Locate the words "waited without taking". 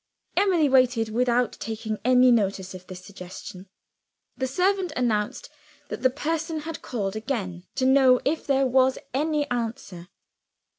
0.67-1.99